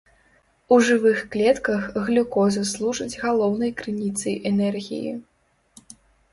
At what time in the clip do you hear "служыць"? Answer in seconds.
2.71-3.19